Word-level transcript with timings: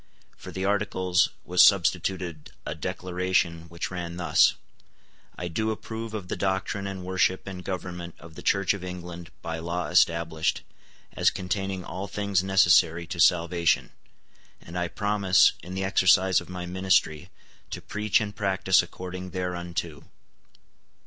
For 0.35 0.51
the 0.51 0.65
Articles 0.65 1.29
was 1.45 1.61
substituted 1.61 2.49
a 2.65 2.73
Declaration 2.73 3.69
which 3.69 3.91
ran 3.91 4.17
thus; 4.17 4.55
"I 5.37 5.47
do 5.47 5.69
approve 5.69 6.15
of 6.15 6.27
the 6.27 6.35
doctrine 6.35 6.87
and 6.87 7.05
worship 7.05 7.45
and 7.45 7.63
government 7.63 8.15
of 8.19 8.33
the 8.33 8.41
Church 8.41 8.73
of 8.73 8.83
England 8.83 9.29
by 9.43 9.59
law 9.59 9.89
established, 9.89 10.63
as 11.13 11.29
containing 11.29 11.85
all 11.85 12.07
things 12.07 12.41
necessary 12.43 13.05
to 13.05 13.19
salvation; 13.19 13.91
and 14.59 14.75
I 14.75 14.87
promise, 14.87 15.51
in 15.61 15.75
the 15.75 15.83
exercise 15.83 16.41
of 16.41 16.49
my 16.49 16.65
ministry, 16.65 17.29
to 17.69 17.79
preach 17.79 18.19
and 18.19 18.35
practice 18.35 18.81
according 18.81 19.29
thereunto." 19.29 20.05